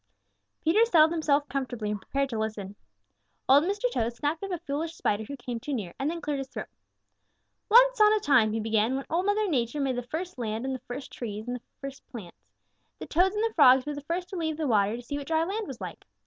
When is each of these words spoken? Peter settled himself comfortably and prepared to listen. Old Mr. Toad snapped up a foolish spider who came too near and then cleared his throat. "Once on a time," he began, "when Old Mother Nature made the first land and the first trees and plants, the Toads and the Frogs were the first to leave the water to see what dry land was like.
Peter 0.63 0.83
settled 0.83 1.11
himself 1.11 1.47
comfortably 1.47 1.91
and 1.91 2.01
prepared 2.01 2.27
to 2.27 2.39
listen. 2.39 2.75
Old 3.47 3.65
Mr. 3.65 3.83
Toad 3.93 4.11
snapped 4.11 4.41
up 4.43 4.49
a 4.49 4.57
foolish 4.57 4.95
spider 4.95 5.23
who 5.25 5.37
came 5.37 5.59
too 5.59 5.73
near 5.75 5.93
and 5.99 6.09
then 6.09 6.21
cleared 6.21 6.39
his 6.39 6.47
throat. 6.47 6.69
"Once 7.69 8.01
on 8.01 8.11
a 8.13 8.19
time," 8.19 8.51
he 8.51 8.59
began, 8.59 8.95
"when 8.95 9.05
Old 9.11 9.27
Mother 9.27 9.47
Nature 9.47 9.79
made 9.79 9.95
the 9.97 10.01
first 10.01 10.39
land 10.39 10.65
and 10.65 10.73
the 10.73 10.79
first 10.87 11.13
trees 11.13 11.47
and 11.47 11.59
plants, 12.09 12.47
the 12.97 13.05
Toads 13.05 13.35
and 13.35 13.43
the 13.43 13.53
Frogs 13.53 13.85
were 13.85 13.93
the 13.93 14.01
first 14.01 14.27
to 14.29 14.35
leave 14.37 14.57
the 14.57 14.65
water 14.65 14.95
to 14.95 15.03
see 15.03 15.19
what 15.19 15.27
dry 15.27 15.43
land 15.43 15.67
was 15.67 15.79
like. 15.79 16.03